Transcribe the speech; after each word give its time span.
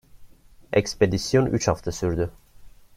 Ekspedisyon 0.73 1.45
üç 1.45 1.67
hafta 1.67 1.91
sürdü. 1.91 2.31